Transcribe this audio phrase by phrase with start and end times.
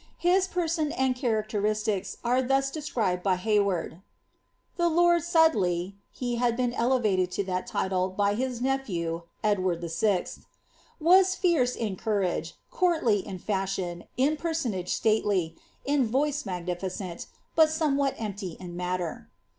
[0.17, 4.01] His person and characteristics are thus described by Hay d:—^
[4.75, 10.25] The lord Sudley" (he had been elevated to that title by his tiew, Edward VI.)
[10.99, 18.15] ^was fierce in courage, courtly in feshion, in onage stately, in voice magnificent, but somewhat
[18.17, 19.29] empty in matter.